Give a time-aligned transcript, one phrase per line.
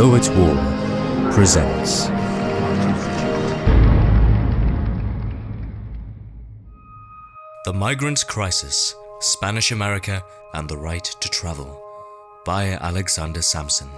[0.00, 0.54] Though It's War
[1.30, 2.06] presents.
[7.66, 10.24] The Migrant Crisis Spanish America
[10.54, 11.78] and the Right to Travel
[12.46, 13.90] by Alexander Samson.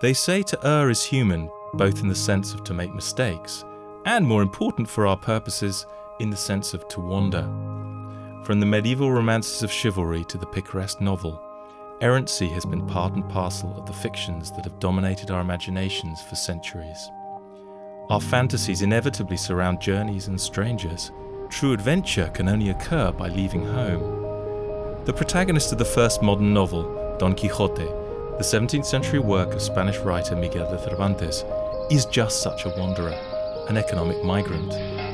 [0.00, 3.64] They say to err is human, both in the sense of to make mistakes,
[4.04, 5.84] and more important for our purposes,
[6.20, 7.42] in the sense of to wander.
[8.44, 11.42] From the medieval romances of chivalry to the picaresque novel,
[12.02, 16.34] errancy has been part and parcel of the fictions that have dominated our imaginations for
[16.34, 17.10] centuries.
[18.10, 21.12] Our fantasies inevitably surround journeys and strangers.
[21.48, 25.04] True adventure can only occur by leaving home.
[25.04, 29.98] The protagonist of the first modern novel, Don Quixote, the 17th century work of Spanish
[29.98, 31.44] writer Miguel de Cervantes,
[31.88, 33.16] is just such a wanderer,
[33.68, 34.72] an economic migrant,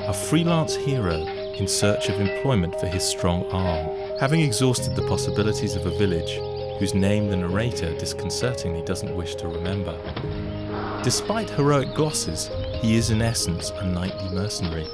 [0.09, 1.17] a freelance hero
[1.59, 6.39] in search of employment for his strong arm, having exhausted the possibilities of a village
[6.79, 9.99] whose name the narrator disconcertingly doesn't wish to remember.
[11.03, 14.87] Despite heroic glosses, he is in essence a knightly mercenary,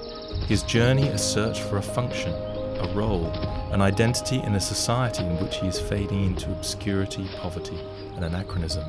[0.47, 3.27] his journey a search for a function, a role,
[3.73, 7.79] an identity in a society in which he is fading into obscurity, poverty,
[8.15, 8.85] and anachronism.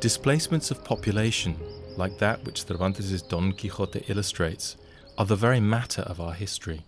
[0.00, 1.56] Displacements of population,
[1.96, 4.76] like that which Cervantes' Don Quixote illustrates,
[5.16, 6.82] are the very matter of our history.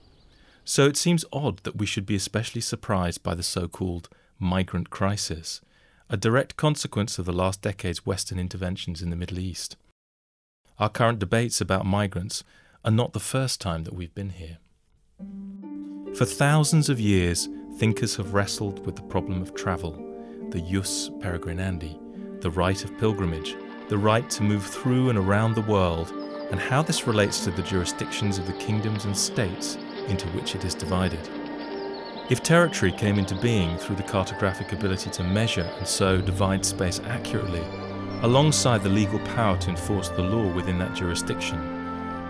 [0.65, 4.91] So it seems odd that we should be especially surprised by the so called migrant
[4.91, 5.61] crisis,
[6.09, 9.77] a direct consequence of the last decade's Western interventions in the Middle East.
[10.79, 12.45] Our current debates about migrants
[12.85, 14.59] are not the first time that we've been here.
[16.15, 19.93] For thousands of years, thinkers have wrestled with the problem of travel,
[20.51, 23.57] the jus peregrinandi, the right of pilgrimage,
[23.89, 26.13] the right to move through and around the world,
[26.51, 30.65] and how this relates to the jurisdictions of the kingdoms and states into which it
[30.65, 31.21] is divided.
[32.31, 37.01] If territory came into being through the cartographic ability to measure and so divide space
[37.07, 37.65] accurately,
[38.21, 41.59] alongside the legal power to enforce the law within that jurisdiction,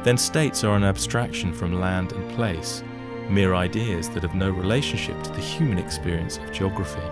[0.05, 2.85] then states are an abstraction from land and place,
[3.29, 7.03] mere ideas that have no relationship to the human experience of geography.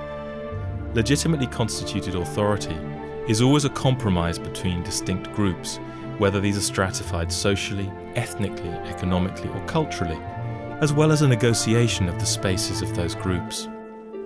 [0.95, 2.79] Legitimately constituted authority
[3.27, 5.81] is always a compromise between distinct groups,
[6.19, 10.19] whether these are stratified socially, ethnically, economically, or culturally,
[10.81, 13.69] as well as a negotiation of the spaces of those groups.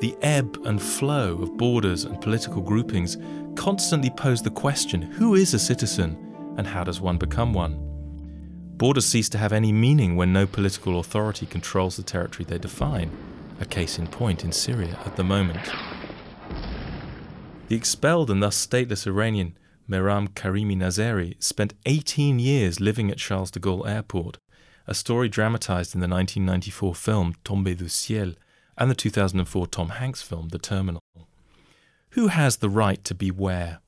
[0.00, 3.18] The ebb and flow of borders and political groupings
[3.54, 7.78] constantly pose the question who is a citizen and how does one become one?
[8.76, 13.10] Borders cease to have any meaning when no political authority controls the territory they define,
[13.60, 15.60] a case in point in Syria at the moment.
[17.68, 19.56] The expelled and thus stateless Iranian
[19.88, 24.38] Mehran Karimi Nasseri spent 18 years living at Charles de Gaulle Airport,
[24.90, 28.34] a story dramatized in the 1994 film Tombé du Ciel
[28.76, 31.00] and the 2004 Tom Hanks film The Terminal.
[32.10, 33.78] Who has the right to be where?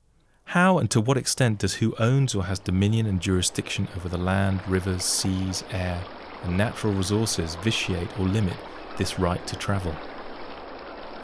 [0.45, 4.17] How and to what extent does who owns or has dominion and jurisdiction over the
[4.17, 6.01] land, rivers, seas, air,
[6.43, 8.55] and natural resources vitiate or limit
[8.97, 9.93] this right to travel?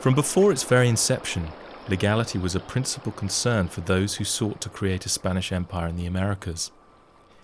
[0.02, 1.48] From before its very inception,
[1.88, 5.96] legality was a principal concern for those who sought to create a Spanish empire in
[5.96, 6.72] the Americas.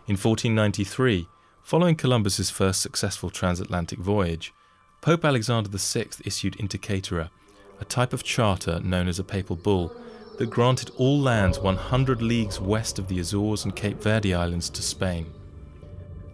[0.08, 1.30] In 1493,
[1.66, 4.54] following Columbus's first successful transatlantic voyage,
[5.02, 7.32] Pope Alexander VI issued Inter Caetera,
[7.80, 9.92] a type of charter known as a papal bull
[10.38, 14.84] that granted all lands 100 leagues west of the Azores and Cape Verde Islands to
[14.84, 15.34] Spain.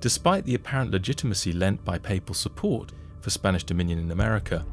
[0.01, 2.91] Despite the apparent legitimacy lent by papal support
[3.21, 4.65] for Spanish dominion in America,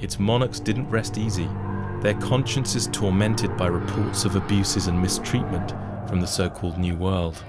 [0.00, 1.48] its monarchs didn't rest easy
[2.02, 5.70] their consciences tormented by reports of abuses and mistreatment
[6.08, 7.44] from the so called New World.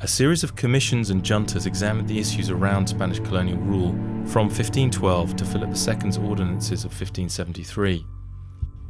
[0.00, 3.90] A series of commissions and juntas examined the issues around Spanish colonial rule
[4.26, 8.04] from 1512 to Philip II's ordinances of 1573.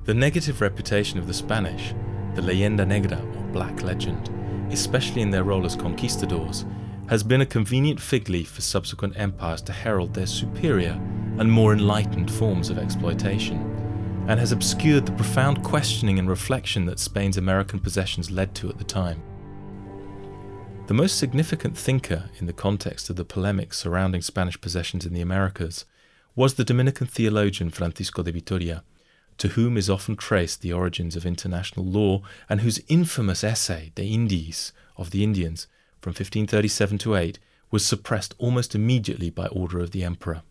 [0.05, 1.95] The negative reputation of the Spanish,
[2.35, 4.31] the leyenda negra or black legend,
[4.73, 6.65] especially in their role as conquistadors,
[7.09, 10.99] has been a convenient fig leaf for subsequent empires to herald their superior
[11.39, 13.69] and more enlightened forms of exploitation
[14.29, 18.79] and has obscured the profound questioning and reflection that Spain's American possessions led to at
[18.79, 19.23] the time.
[20.89, 25.21] The most significant thinker in the context of the polemics surrounding Spanish possessions in the
[25.21, 25.85] Americas
[26.35, 28.83] was the Dominican theologian Francisco de Vitoria,
[29.39, 34.13] to whom is often traced the origins of international law and whose infamous essay, De
[34.13, 35.69] Indiis, of the Indians,
[36.01, 37.39] from 1537 to 8,
[37.71, 40.43] was suppressed almost immediately by order of the emperor.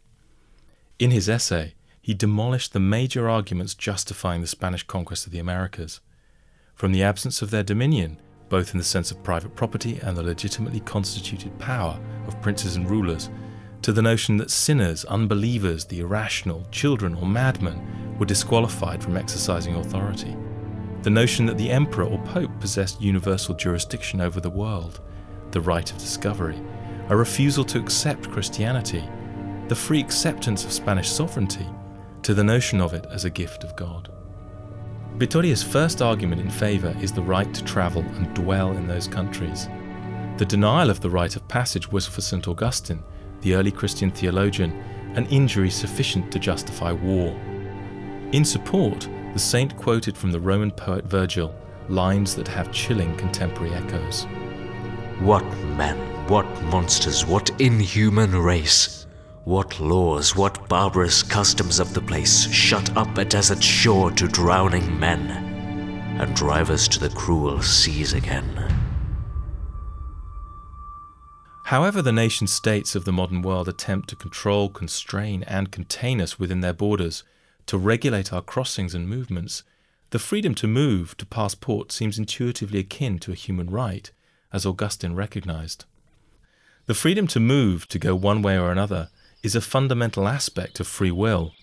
[0.98, 6.00] In his essay, he demolished the major arguments justifying the Spanish conquest of the Americas.
[6.74, 8.18] From the absence of their dominion,
[8.51, 12.88] both in the sense of private property and the legitimately constituted power of princes and
[12.88, 13.31] rulers,
[13.81, 19.75] to the notion that sinners, unbelievers, the irrational, children, or madmen were disqualified from exercising
[19.75, 20.36] authority.
[21.03, 25.01] the notion that the emperor or pope possessed universal jurisdiction over the world,
[25.51, 26.62] the right of discovery,
[27.09, 29.04] a refusal to accept Christianity,
[29.68, 31.65] the free acceptance of Spanish sovereignty,
[32.21, 34.12] to the notion of it as a gift of God.
[35.21, 39.69] Vitoria's first argument in favour is the right to travel and dwell in those countries.
[40.38, 42.47] The denial of the right of passage was for St.
[42.47, 43.03] Augustine,
[43.41, 44.71] the early Christian theologian,
[45.13, 47.39] an injury sufficient to justify war.
[48.31, 51.53] In support, the saint quoted from the Roman poet Virgil
[51.88, 54.25] lines that have chilling contemporary echoes.
[55.19, 55.45] What
[55.77, 59.06] men, what monsters, what inhuman race!
[59.46, 65.00] What laws, what barbarous customs of the place, shut up a desert shore to drowning
[65.00, 65.32] men,
[66.20, 68.46] and drive us to the cruel seas again.
[71.66, 76.38] However, the nation states of the modern world attempt to control, constrain, and contain us
[76.38, 77.24] within their borders,
[77.66, 79.64] to regulate our crossings and movements,
[80.12, 84.12] the freedom to move, to pass port, seems intuitively akin to a human right,
[84.54, 85.86] as Augustine recognized.
[86.86, 89.10] The freedom to move, to go one way or another,
[89.44, 91.54] is a fundamental aspect of free will,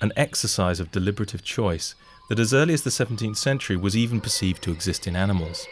[0.00, 1.94] an exercise of deliberative choice
[2.28, 5.66] that as early as the 17th century was even perceived to exist in animals.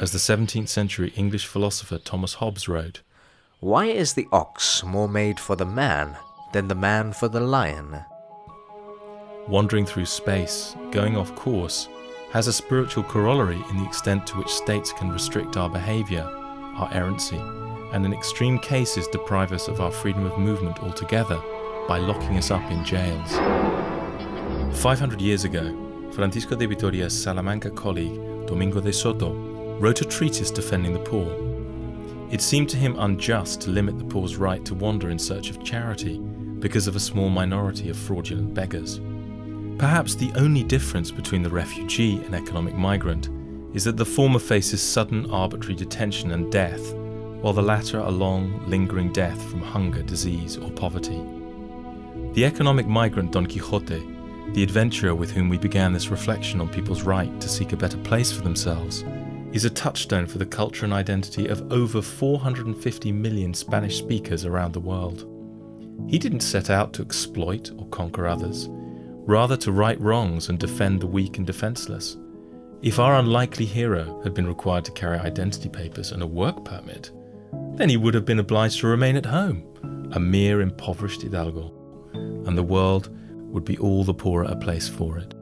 [0.00, 3.00] As the 17th century English philosopher Thomas Hobbes wrote,
[3.60, 6.16] Why is the ox more made for the man
[6.52, 8.04] than the man for the lion?
[9.48, 11.88] wandering through space, going off course,
[12.32, 16.22] has a spiritual corollary in the extent to which states can restrict our behavior,
[16.76, 17.38] our errancy,
[17.94, 21.40] and in extreme cases deprive us of our freedom of movement altogether
[21.86, 23.36] by locking us up in jails.
[24.80, 29.32] 500 years ago, Francisco de Vitoria's Salamanca colleague, Domingo de Soto,
[29.78, 31.32] wrote a treatise defending the poor.
[32.32, 35.62] It seemed to him unjust to limit the poor's right to wander in search of
[35.62, 36.18] charity
[36.58, 39.00] because of a small minority of fraudulent beggars.
[39.78, 43.28] Perhaps the only difference between the refugee and economic migrant
[43.72, 46.94] is that the former faces sudden arbitrary detention and death,
[47.44, 51.22] while the latter a long, lingering death from hunger, disease, or poverty.
[52.32, 54.02] The economic migrant Don Quixote,
[54.54, 57.98] the adventurer with whom we began this reflection on people's right to seek a better
[57.98, 59.04] place for themselves,
[59.52, 64.72] is a touchstone for the culture and identity of over 450 million Spanish speakers around
[64.72, 65.28] the world.
[66.08, 68.70] He didn't set out to exploit or conquer others
[69.26, 72.16] rather to right wrongs and defend the weak and defenseless.
[72.80, 77.10] If our unlikely hero had been required to carry identity papers and a work permit,
[77.76, 79.62] then he would have been obliged to remain at home,
[80.12, 81.72] a mere impoverished hidalgo,
[82.12, 83.10] and the world
[83.52, 85.33] would be all the poorer a place for it.